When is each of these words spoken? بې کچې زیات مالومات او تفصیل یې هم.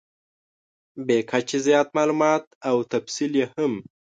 بې 1.05 1.17
کچې 1.29 1.57
زیات 1.67 1.87
مالومات 1.97 2.45
او 2.69 2.75
تفصیل 2.91 3.31
یې 3.39 3.45
هم. 3.53 3.73